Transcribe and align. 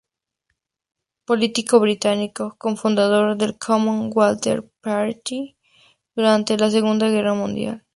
Político 1.25 1.79
británico, 1.79 2.55
cofundador 2.57 3.37
del 3.37 3.55
Common 3.59 4.09
Wealth 4.11 4.67
Party 4.81 5.55
durante 6.15 6.57
la 6.57 6.71
Segunda 6.71 7.07
Guerra 7.11 7.35
Mundial. 7.35 7.85